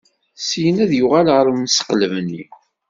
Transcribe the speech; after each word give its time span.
Syin 0.47 0.77
ad 0.83 0.91
yuɣal 0.95 1.27
ɣer 1.35 1.47
mseqleb-nni. 1.53 2.43